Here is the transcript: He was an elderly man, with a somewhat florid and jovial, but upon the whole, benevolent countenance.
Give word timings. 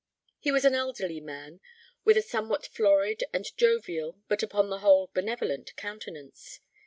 He 0.39 0.51
was 0.51 0.65
an 0.65 0.73
elderly 0.73 1.19
man, 1.19 1.59
with 2.03 2.17
a 2.17 2.23
somewhat 2.23 2.65
florid 2.65 3.23
and 3.31 3.45
jovial, 3.55 4.17
but 4.27 4.41
upon 4.41 4.69
the 4.71 4.79
whole, 4.79 5.11
benevolent 5.13 5.75
countenance. 5.75 6.59